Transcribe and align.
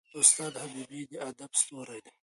استاد 0.19 0.53
حبیبي 0.63 1.01
د 1.11 1.13
ادب 1.29 1.51
ستوری 1.61 1.99
دی. 2.05 2.11